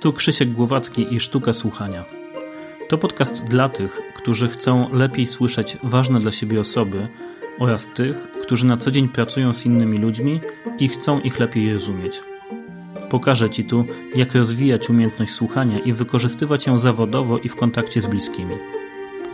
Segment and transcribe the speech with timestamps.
[0.00, 2.04] Tu Krzysiek Głowacki i Sztuka Słuchania.
[2.88, 7.08] To podcast dla tych, którzy chcą lepiej słyszeć ważne dla siebie osoby
[7.58, 10.40] oraz tych, którzy na co dzień pracują z innymi ludźmi
[10.78, 12.20] i chcą ich lepiej rozumieć.
[13.10, 13.84] Pokażę Ci tu,
[14.14, 18.54] jak rozwijać umiejętność słuchania i wykorzystywać ją zawodowo i w kontakcie z bliskimi.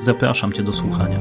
[0.01, 1.19] Zapraszam Cię do słuchania.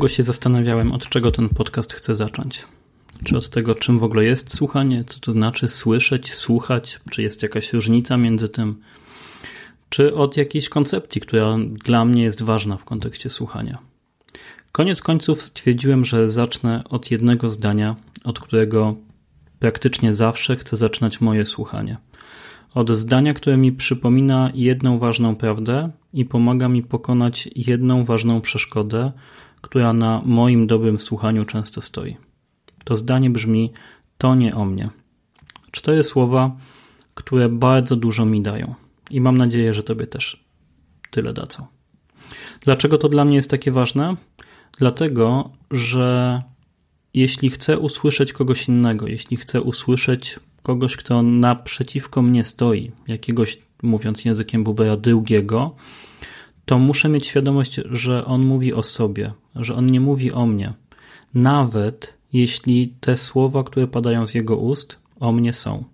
[0.00, 2.66] Długo się zastanawiałem, od czego ten podcast chcę zacząć.
[3.24, 7.42] Czy od tego, czym w ogóle jest słuchanie, co to znaczy słyszeć, słuchać, czy jest
[7.42, 8.80] jakaś różnica między tym,
[9.88, 13.78] czy od jakiejś koncepcji, która dla mnie jest ważna w kontekście słuchania.
[14.72, 18.94] Koniec końców stwierdziłem, że zacznę od jednego zdania, od którego
[19.58, 21.96] praktycznie zawsze chcę zaczynać moje słuchanie.
[22.74, 29.12] Od zdania, które mi przypomina jedną ważną prawdę i pomaga mi pokonać jedną ważną przeszkodę,
[29.60, 32.16] która na moim dobrym słuchaniu często stoi.
[32.84, 33.72] To zdanie brzmi:
[34.18, 34.90] To nie o mnie.
[35.70, 36.56] Cztery słowa,
[37.14, 38.74] które bardzo dużo mi dają
[39.10, 40.44] i mam nadzieję, że Tobie też
[41.10, 41.66] tyle dadzą.
[42.60, 44.16] Dlaczego to dla mnie jest takie ważne?
[44.78, 46.42] Dlatego, że
[47.14, 54.24] jeśli chcę usłyszeć kogoś innego, jeśli chcę usłyszeć kogoś, kto naprzeciwko mnie stoi, jakiegoś, mówiąc
[54.24, 55.74] językiem Bubera, drugiego,
[56.64, 60.72] to muszę mieć świadomość, że on mówi o sobie, że on nie mówi o mnie.
[61.34, 65.84] Nawet jeśli te słowa, które padają z jego ust, o mnie są.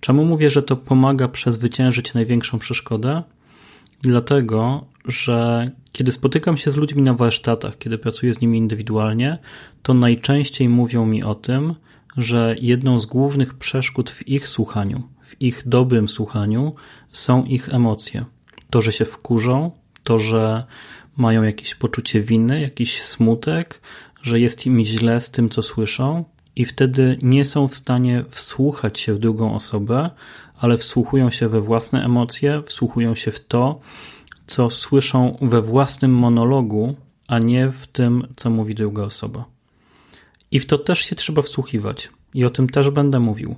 [0.00, 3.22] Czemu mówię, że to pomaga przezwyciężyć największą przeszkodę?
[4.02, 9.38] Dlatego, że kiedy spotykam się z ludźmi na warsztatach, kiedy pracuję z nimi indywidualnie,
[9.82, 11.74] to najczęściej mówią mi o tym,
[12.16, 16.74] że jedną z głównych przeszkód w ich słuchaniu, w ich dobrym słuchaniu
[17.12, 18.24] są ich emocje.
[18.70, 19.70] To, że się wkurzą,
[20.04, 20.64] to, że
[21.16, 23.80] mają jakieś poczucie winy, jakiś smutek,
[24.22, 26.24] że jest im źle z tym, co słyszą,
[26.56, 30.10] i wtedy nie są w stanie wsłuchać się w drugą osobę,
[30.58, 33.80] ale wsłuchują się we własne emocje, wsłuchują się w to,
[34.46, 36.94] co słyszą we własnym monologu,
[37.28, 39.44] a nie w tym, co mówi druga osoba.
[40.50, 43.56] I w to też się trzeba wsłuchiwać, i o tym też będę mówił.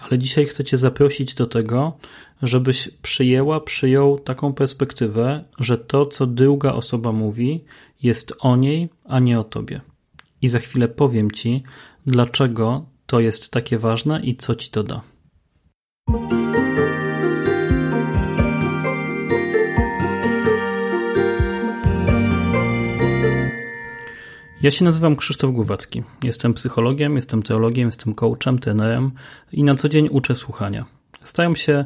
[0.00, 1.98] Ale dzisiaj chcę Cię zaprosić do tego,
[2.42, 7.64] żebyś przyjęła, przyjął taką perspektywę, że to, co druga osoba mówi,
[8.02, 9.80] jest o niej, a nie o tobie.
[10.42, 11.62] I za chwilę powiem Ci,
[12.06, 15.02] dlaczego to jest takie ważne i co Ci to da.
[24.62, 26.02] Ja się nazywam Krzysztof Głowacki.
[26.22, 29.10] Jestem psychologiem, jestem teologiem, jestem coachem, trenerem
[29.52, 30.84] i na co dzień uczę słuchania.
[31.22, 31.84] Staram się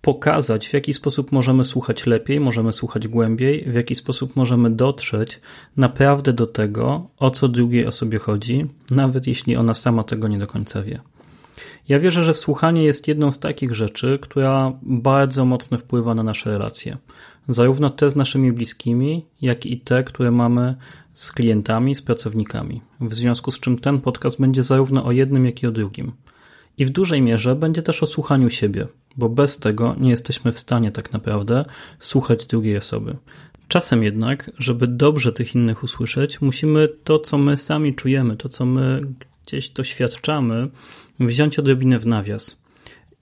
[0.00, 5.40] pokazać, w jaki sposób możemy słuchać lepiej, możemy słuchać głębiej, w jaki sposób możemy dotrzeć
[5.76, 10.46] naprawdę do tego, o co drugiej osobie chodzi, nawet jeśli ona sama tego nie do
[10.46, 11.00] końca wie.
[11.88, 16.50] Ja wierzę, że słuchanie jest jedną z takich rzeczy, która bardzo mocno wpływa na nasze
[16.50, 16.96] relacje.
[17.48, 20.74] Zarówno te z naszymi bliskimi, jak i te, które mamy
[21.20, 22.80] z klientami, z pracownikami.
[23.00, 26.12] W związku z czym ten podcast będzie zarówno o jednym, jak i o drugim.
[26.78, 28.86] I w dużej mierze będzie też o słuchaniu siebie,
[29.16, 31.64] bo bez tego nie jesteśmy w stanie tak naprawdę
[31.98, 33.16] słuchać drugiej osoby.
[33.68, 38.66] Czasem jednak, żeby dobrze tych innych usłyszeć, musimy to, co my sami czujemy, to, co
[38.66, 39.00] my
[39.46, 40.68] gdzieś doświadczamy,
[41.20, 42.59] wziąć odrobinę w nawias.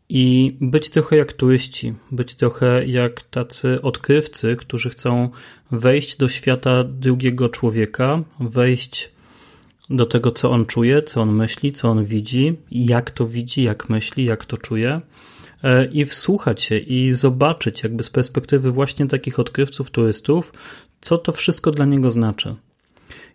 [0.08, 5.28] I być trochę jak turyści, być trochę jak tacy odkrywcy, którzy chcą
[5.70, 9.10] wejść do świata drugiego człowieka, wejść
[9.90, 13.88] do tego, co on czuje, co on myśli, co on widzi, jak to widzi, jak
[13.88, 15.00] myśli, jak to czuje
[15.62, 20.52] e, i wsłuchać się i zobaczyć jakby z perspektywy właśnie takich odkrywców, turystów,
[21.00, 22.54] co to wszystko dla niego znaczy.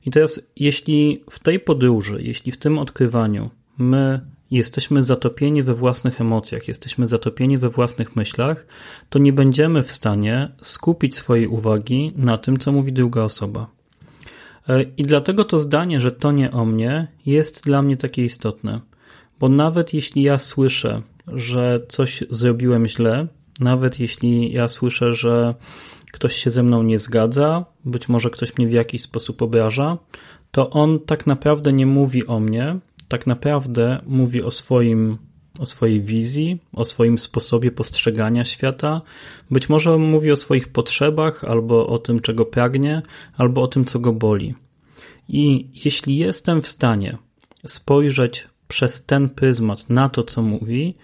[0.05, 4.21] I teraz, jeśli w tej podróży, jeśli w tym odkrywaniu my
[4.53, 8.65] jesteśmy zatopieni we własnych emocjach, jesteśmy zatopieni we własnych myślach,
[9.09, 13.67] to nie będziemy w stanie skupić swojej uwagi na tym, co mówi druga osoba.
[14.69, 18.81] E, I dlatego to zdanie, że to nie o mnie, jest dla mnie takie istotne.
[19.39, 23.27] Bo nawet jeśli ja słyszę, że coś zrobiłem źle,
[23.59, 25.55] nawet jeśli ja słyszę, że
[26.11, 29.97] ktoś się ze mną nie zgadza, być może ktoś mnie w jakiś sposób obraża,
[30.51, 32.79] to on tak naprawdę nie mówi o mnie,
[33.13, 35.17] tak naprawdę mówi o swoim
[35.59, 39.01] o swojej wizji, o swoim sposobie postrzegania świata.
[39.51, 43.01] Być może mówi o swoich potrzebach, albo o tym, czego pragnie,
[43.37, 44.55] albo o tym, co go boli.
[45.29, 47.17] I jeśli jestem w stanie
[47.65, 50.95] spojrzeć przez ten pryzmat na to, co mówi,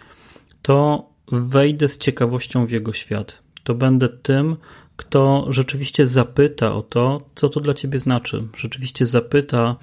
[0.62, 3.44] to wejdę z ciekawością w jego świat.
[3.64, 4.56] To będę tym,
[5.00, 8.48] kto rzeczywiście zapyta o to, co to dla ciebie znaczy.
[8.58, 9.76] Rzeczywiście zapyta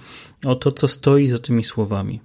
[0.45, 2.21] o to, co stoi za tymi słowami.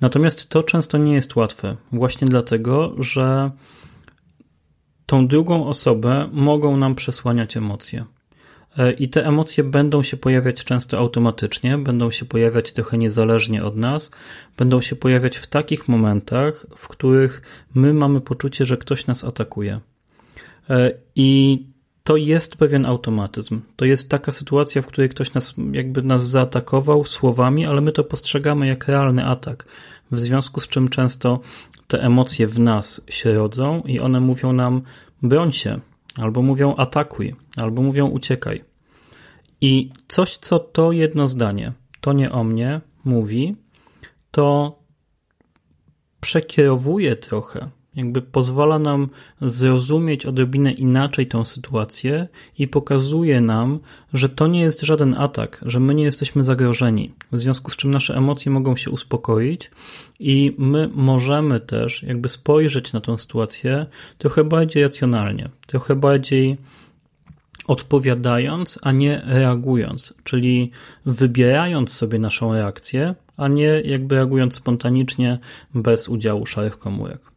[0.00, 3.50] Natomiast to często nie jest łatwe, właśnie dlatego, że
[5.06, 8.04] tą drugą osobę mogą nam przesłaniać emocje.
[8.78, 13.76] E, I te emocje będą się pojawiać często automatycznie, będą się pojawiać trochę niezależnie od
[13.76, 14.10] nas,
[14.56, 17.42] będą się pojawiać w takich momentach, w których
[17.74, 19.80] my mamy poczucie, że ktoś nas atakuje.
[20.70, 21.71] E, I
[22.04, 23.60] to jest pewien automatyzm.
[23.76, 28.04] To jest taka sytuacja, w której ktoś nas jakby nas zaatakował słowami, ale my to
[28.04, 29.66] postrzegamy jak realny atak.
[30.10, 31.40] W związku z czym często
[31.88, 34.82] te emocje w nas się rodzą i one mówią nam
[35.22, 35.80] broń się,
[36.16, 38.64] albo mówią atakuj, albo mówią uciekaj.
[39.60, 43.56] I coś, co to jedno zdanie, to nie o mnie, mówi,
[44.30, 44.78] to
[46.20, 49.08] przekierowuje trochę jakby pozwala nam
[49.40, 52.28] zrozumieć odrobinę inaczej tą sytuację
[52.58, 53.80] i pokazuje nam,
[54.12, 57.90] że to nie jest żaden atak, że my nie jesteśmy zagrożeni, w związku z czym
[57.90, 59.70] nasze emocje mogą się uspokoić
[60.20, 63.86] i my możemy też jakby spojrzeć na tą sytuację
[64.18, 66.56] trochę bardziej racjonalnie, trochę bardziej
[67.66, 70.70] odpowiadając, a nie reagując, czyli
[71.06, 75.38] wybierając sobie naszą reakcję, a nie jakby reagując spontanicznie
[75.74, 77.31] bez udziału szarych komórek.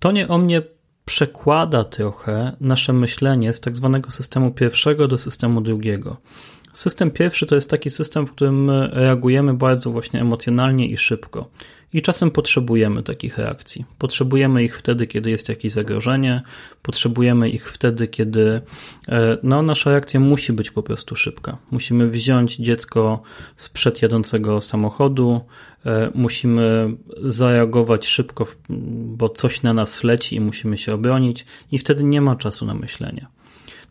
[0.00, 0.62] To nie o mnie
[1.04, 6.16] przekłada trochę nasze myślenie z tak zwanego systemu pierwszego do systemu drugiego.
[6.72, 11.50] System pierwszy to jest taki system, w którym reagujemy bardzo właśnie emocjonalnie i szybko.
[11.92, 13.84] I czasem potrzebujemy takich reakcji.
[13.98, 16.42] Potrzebujemy ich wtedy, kiedy jest jakieś zagrożenie,
[16.82, 18.60] potrzebujemy ich wtedy, kiedy
[19.08, 21.58] e, no, nasza reakcja musi być po prostu szybka.
[21.70, 23.22] Musimy wziąć dziecko
[23.56, 25.40] z przedjadącego samochodu,
[25.86, 28.46] e, musimy zareagować szybko,
[29.16, 32.74] bo coś na nas leci i musimy się obronić, i wtedy nie ma czasu na
[32.74, 33.26] myślenie.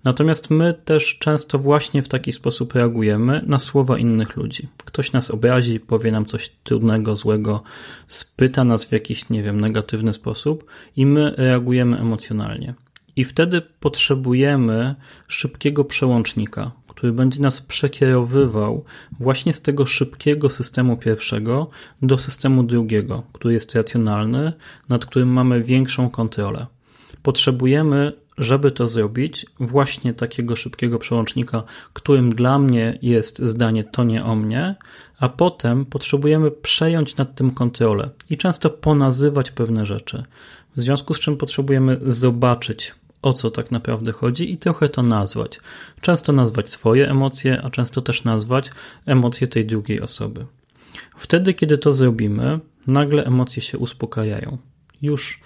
[0.03, 4.67] Natomiast my też często właśnie w taki sposób reagujemy na słowa innych ludzi.
[4.85, 7.63] Ktoś nas obrazi, powie nam coś trudnego, złego,
[8.07, 10.65] spyta nas w jakiś, nie wiem, negatywny sposób
[10.95, 12.73] i my reagujemy emocjonalnie.
[13.15, 14.95] I wtedy potrzebujemy
[15.27, 18.85] szybkiego przełącznika, który będzie nas przekierowywał
[19.19, 21.69] właśnie z tego szybkiego systemu pierwszego
[22.01, 24.53] do systemu drugiego, który jest racjonalny,
[24.89, 26.65] nad którym mamy większą kontrolę.
[27.23, 31.63] Potrzebujemy żeby to zrobić, właśnie takiego szybkiego przełącznika,
[31.93, 34.75] którym dla mnie jest zdanie to nie o mnie,
[35.19, 40.23] a potem potrzebujemy przejąć nad tym kontrolę i często ponazywać pewne rzeczy.
[40.75, 45.59] W związku z czym potrzebujemy zobaczyć, o co tak naprawdę chodzi i trochę to nazwać.
[46.01, 48.71] Często nazwać swoje emocje, a często też nazwać
[49.05, 50.45] emocje tej drugiej osoby.
[51.17, 54.57] Wtedy, kiedy to zrobimy, nagle emocje się uspokajają.
[55.01, 55.39] Już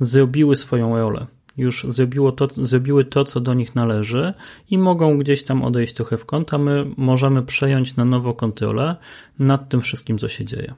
[0.00, 1.26] zrobiły swoją rolę
[1.56, 4.34] już zrobiło to, zrobiły to, co do nich należy
[4.70, 8.96] i mogą gdzieś tam odejść trochę w kąt, a my możemy przejąć na nowo kontrolę
[9.38, 10.74] nad tym wszystkim, co się dzieje.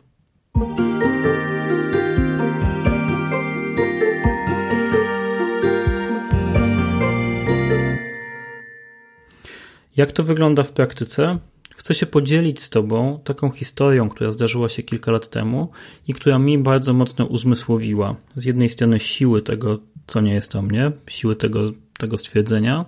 [9.97, 11.39] Jak to wygląda w praktyce?
[11.82, 15.69] Chcę się podzielić z Tobą taką historią, która zdarzyła się kilka lat temu
[16.08, 20.62] i która mi bardzo mocno uzmysłowiła z jednej strony siły tego, co nie jest o
[20.62, 22.84] mnie, siły tego, tego stwierdzenia,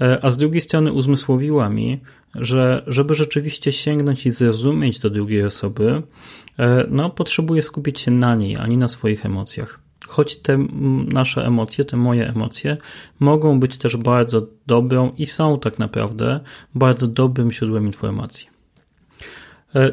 [0.00, 2.00] e, a z drugiej strony uzmysłowiła mi,
[2.34, 6.02] że żeby rzeczywiście sięgnąć i zrozumieć do drugiej osoby,
[6.58, 9.80] e, no, potrzebuję skupić się na niej, a nie na swoich emocjach.
[10.08, 10.58] Choć te
[11.12, 12.76] nasze emocje, te moje emocje,
[13.20, 16.40] mogą być też bardzo dobrą i są tak naprawdę
[16.74, 18.48] bardzo dobrym źródłem informacji.
[19.74, 19.92] E,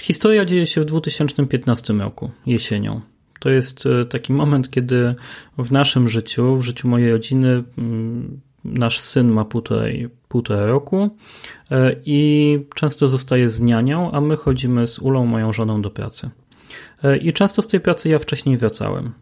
[0.00, 3.00] historia dzieje się w 2015 roku, jesienią.
[3.40, 5.14] To jest e, taki moment, kiedy
[5.58, 7.64] w naszym życiu, w życiu mojej rodziny,
[8.64, 11.10] nasz syn ma półtorej, półtora roku
[11.70, 16.30] e, i często zostaje z nianią, a my chodzimy z Ulą, moją żoną, do pracy.
[17.02, 19.12] E, I często z tej pracy ja wcześniej wracałem.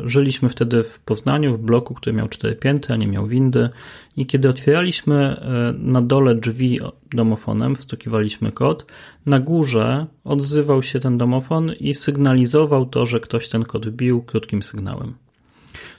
[0.00, 3.68] Żyliśmy wtedy w Poznaniu, w bloku, który miał cztery piętra, nie miał windy.
[4.16, 6.80] I kiedy otwieraliśmy e, na dole drzwi
[7.10, 8.86] domofonem, wstukiwaliśmy kod,
[9.26, 14.62] na górze odzywał się ten domofon i sygnalizował to, że ktoś ten kod wbił krótkim
[14.62, 15.23] sygnałem.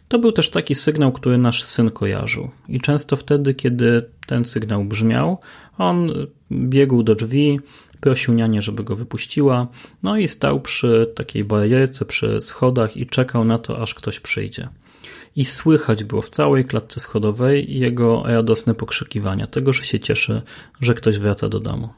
[0.08, 2.50] To był też taki sygnał, który nasz syn kojarzył.
[2.70, 5.40] I często wtedy, kiedy ten sygnał brzmiał,
[5.78, 6.14] on
[6.52, 7.60] biegł do drzwi,
[8.00, 9.68] prosił nianię, żeby go wypuściła,
[10.04, 14.70] no i stał przy takiej barierce, przy schodach i czekał na to, aż ktoś przyjdzie.
[15.36, 20.42] I słychać było w całej klatce schodowej jego radosne pokrzykiwania, tego, że się cieszy,
[20.82, 21.90] że ktoś wraca do domu.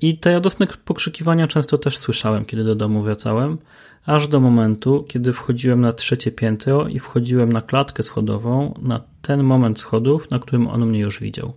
[0.00, 3.58] I te radosne pokrzykiwania często też słyszałem, kiedy do domu wracałem,
[4.06, 9.42] aż do momentu, kiedy wchodziłem na trzecie piętro i wchodziłem na klatkę schodową, na ten
[9.42, 11.52] moment schodów, na którym on mnie już widział.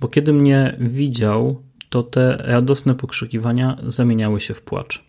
[0.00, 5.04] Bo kiedy mnie widział, to te radosne pokrzykiwania zamieniały się w płacz.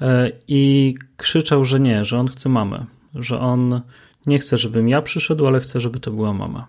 [0.00, 3.80] E, I krzyczał, że nie, że on chce mamę, że on
[4.26, 6.66] nie chce, żebym ja przyszedł, ale chce, żeby to była mama.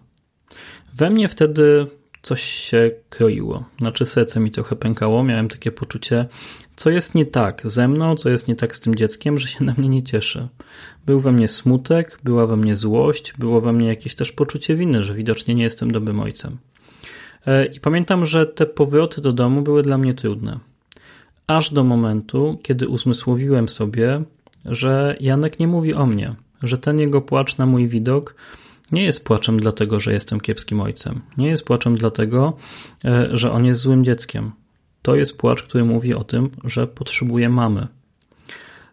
[0.93, 1.87] We mnie wtedy
[2.21, 3.63] coś się kroiło.
[3.79, 6.27] Znaczy serce mi trochę pękało, miałem takie poczucie,
[6.81, 9.63] co jest nie tak ze mną, co jest nie tak z tym dzieckiem, że się
[9.63, 10.47] na mnie nie cieszy.
[11.05, 15.03] Był we mnie smutek, była we mnie złość, było we mnie jakieś też poczucie winy,
[15.03, 16.57] że widocznie nie jestem dobrym ojcem.
[17.45, 20.59] E, I pamiętam, że te powroty do domu były dla mnie trudne.
[21.47, 24.23] Aż do momentu, kiedy uzmysłowiłem sobie,
[24.65, 28.35] że Janek nie mówi o mnie, że ten jego płacz na mój widok
[28.91, 31.21] nie jest płaczem dlatego, że jestem kiepskim ojcem.
[31.37, 32.57] Nie jest płaczem dlatego,
[33.05, 34.60] e, że on jest złym dzieckiem.
[35.01, 37.87] To jest płacz, który mówi o tym, że potrzebuje mamy.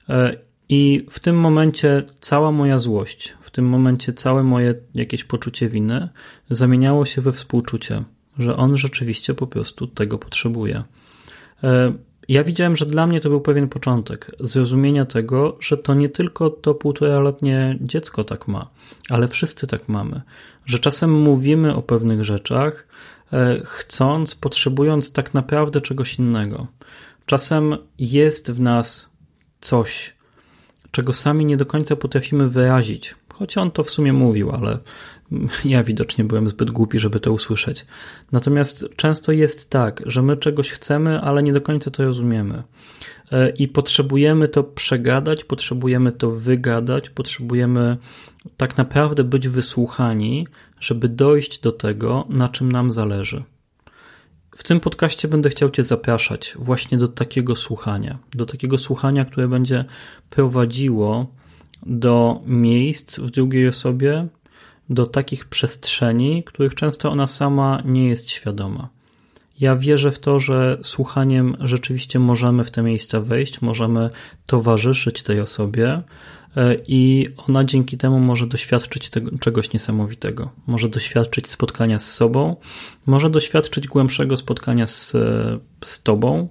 [0.08, 0.36] E,
[0.68, 6.08] I w tym momencie cała moja złość, w tym momencie całe moje jakieś poczucie winy
[6.50, 8.04] zamieniało się we współczucie,
[8.38, 10.82] że on rzeczywiście po prostu tego potrzebuje.
[11.64, 11.92] E,
[12.28, 16.50] ja widziałem, że dla mnie to był pewien początek zrozumienia tego, że to nie tylko
[16.50, 18.70] to półtoraletnie dziecko tak ma,
[19.08, 20.20] ale wszyscy tak mamy.
[20.66, 22.86] Że czasem mówimy o pewnych rzeczach,
[23.64, 26.66] chcąc, potrzebując tak naprawdę czegoś innego.
[27.26, 29.10] Czasem jest w nas
[29.60, 30.16] coś,
[30.90, 33.14] czego sami nie do końca potrafimy wyrazić.
[33.34, 34.78] Choć on to w sumie mówił, ale
[35.64, 37.86] ja widocznie byłem zbyt głupi, żeby to usłyszeć.
[38.32, 42.62] Natomiast często jest tak, że my czegoś chcemy, ale nie do końca to rozumiemy.
[43.32, 47.96] E, I potrzebujemy to przegadać, potrzebujemy to wygadać, potrzebujemy
[48.56, 50.46] tak naprawdę być wysłuchani,
[50.80, 53.42] żeby dojść do tego, na czym nam zależy.
[54.56, 59.48] W tym podcaście będę chciał Cię zapraszać właśnie do takiego słuchania, do takiego słuchania, które
[59.48, 59.84] będzie
[60.30, 61.26] prowadziło
[61.86, 64.28] do miejsc w drugiej osobie,
[64.90, 68.88] do takich przestrzeni, których często ona sama nie jest świadoma.
[69.60, 74.10] Ja wierzę w to, że słuchaniem rzeczywiście możemy w te miejsca wejść, możemy
[74.46, 76.02] towarzyszyć tej osobie
[76.56, 80.50] e, i ona dzięki temu może doświadczyć tego, czegoś niesamowitego.
[80.66, 82.56] Może doświadczyć spotkania z sobą,
[83.06, 85.12] może doświadczyć głębszego spotkania z,
[85.84, 86.48] z Tobą.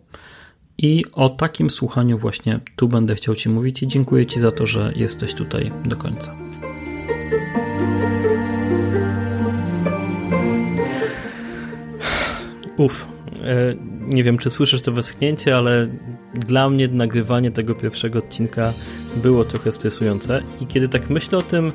[0.79, 4.65] I o takim słuchaniu właśnie tu będę chciał Ci mówić i dziękuję Ci za to,
[4.65, 6.46] że jesteś tutaj do końca.
[12.77, 13.07] Uf,
[13.43, 13.75] e,
[14.07, 15.87] nie wiem, czy słyszysz to westchnięcie, ale
[16.33, 18.73] dla mnie nagrywanie tego pierwszego odcinka
[19.15, 20.43] było trochę stresujące.
[20.61, 21.71] I kiedy tak myślę o tym,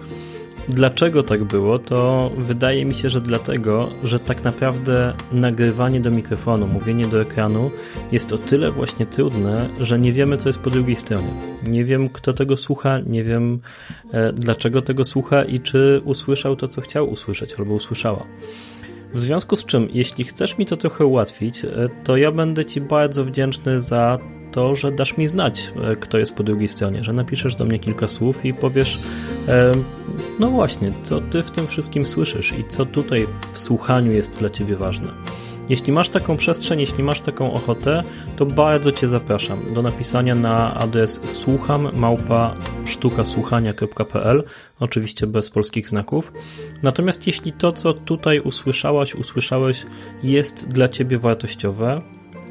[0.68, 6.66] dlaczego tak było, to wydaje mi się, że dlatego, że tak naprawdę nagrywanie do mikrofonu,
[6.66, 7.70] mówienie do ekranu
[8.12, 11.30] jest o tyle właśnie trudne, że nie wiemy, co jest po drugiej stronie.
[11.66, 13.60] Nie wiem, kto tego słucha, nie wiem,
[14.12, 18.26] e, dlaczego tego słucha i czy usłyszał to, co chciał usłyszeć albo usłyszała.
[19.14, 21.68] W związku z czym, jeśli chcesz mi to trochę ułatwić, e,
[22.04, 24.18] to ja będę Ci bardzo wdzięczny za
[24.52, 27.78] to, że dasz mi znać, e, kto jest po drugiej stronie, że napiszesz do mnie
[27.78, 28.98] kilka słów i powiesz,
[29.48, 29.72] e,
[30.38, 34.50] no właśnie, co Ty w tym wszystkim słyszysz i co tutaj w słuchaniu jest dla
[34.50, 35.08] Ciebie ważne.
[35.72, 38.02] Jeśli masz taką przestrzeń, jeśli masz taką ochotę,
[38.36, 44.44] to bardzo Cię zapraszam do napisania na adres słucham małpa sztukasłuchania.pl,
[44.80, 46.32] oczywiście bez polskich znaków.
[46.82, 49.86] Natomiast jeśli to, co tutaj usłyszałaś, usłyszałeś,
[50.22, 52.02] jest dla Ciebie wartościowe,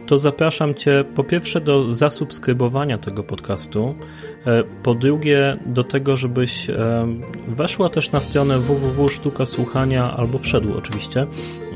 [0.06, 3.96] to zapraszam Cię po pierwsze do zasubskrybowania tego podcastu,
[4.46, 7.08] e, po drugie do tego, żebyś e,
[7.48, 11.28] weszła też na stronę www.sztukasłuchania albo wszedł oczywiście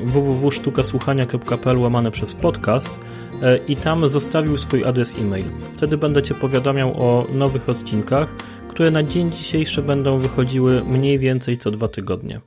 [0.03, 2.99] www.sztukasłuchania.pl łamane przez podcast
[3.41, 5.45] e, i tam zostawił swój adres e-mail.
[5.73, 8.35] Wtedy będę Cię powiadamiał o nowych odcinkach,
[8.69, 12.41] które na dzień dzisiejszy będą wychodziły mniej więcej co dwa tygodnie.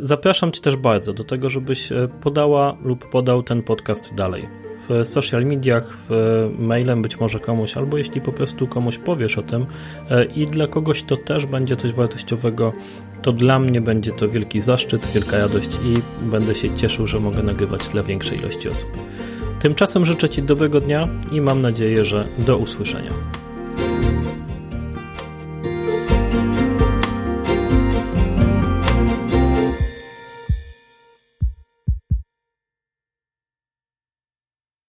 [0.00, 1.88] Zapraszam Cię też bardzo do tego, żebyś
[2.20, 4.48] podała lub podał ten podcast dalej
[4.88, 9.42] w social mediach, w mailem być może komuś, albo jeśli po prostu komuś powiesz o
[9.42, 9.66] tym
[10.10, 12.72] e, i dla kogoś to też będzie coś wartościowego,
[13.22, 15.94] to dla mnie będzie to wielki zaszczyt, wielka radość i
[16.30, 18.88] będę się cieszył, że mogę nagrywać dla większej ilości osób.
[19.60, 23.10] Tymczasem życzę Ci dobrego dnia i mam nadzieję, że do usłyszenia.